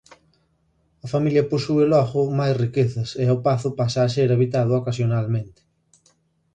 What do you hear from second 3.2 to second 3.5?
e o